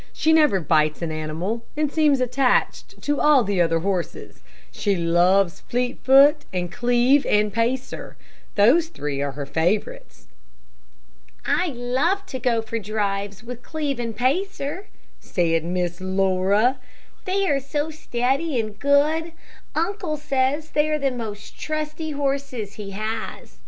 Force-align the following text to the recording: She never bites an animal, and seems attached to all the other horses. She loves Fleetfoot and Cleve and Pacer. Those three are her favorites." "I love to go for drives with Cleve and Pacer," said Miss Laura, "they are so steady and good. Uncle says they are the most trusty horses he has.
She 0.13 0.33
never 0.33 0.59
bites 0.59 1.03
an 1.03 1.11
animal, 1.11 1.63
and 1.77 1.91
seems 1.91 2.21
attached 2.21 2.99
to 3.03 3.19
all 3.21 3.43
the 3.43 3.61
other 3.61 3.81
horses. 3.81 4.39
She 4.71 4.95
loves 4.95 5.59
Fleetfoot 5.69 6.43
and 6.51 6.71
Cleve 6.71 7.23
and 7.29 7.53
Pacer. 7.53 8.17
Those 8.55 8.87
three 8.87 9.21
are 9.21 9.33
her 9.33 9.45
favorites." 9.45 10.25
"I 11.45 11.67
love 11.67 12.25
to 12.25 12.39
go 12.39 12.63
for 12.63 12.79
drives 12.79 13.43
with 13.43 13.61
Cleve 13.61 13.99
and 13.99 14.15
Pacer," 14.15 14.87
said 15.19 15.63
Miss 15.63 16.01
Laura, 16.01 16.79
"they 17.25 17.47
are 17.47 17.59
so 17.59 17.91
steady 17.91 18.59
and 18.59 18.79
good. 18.79 19.33
Uncle 19.75 20.17
says 20.17 20.71
they 20.71 20.89
are 20.89 20.97
the 20.97 21.11
most 21.11 21.59
trusty 21.59 22.09
horses 22.09 22.73
he 22.73 22.89
has. 22.89 23.59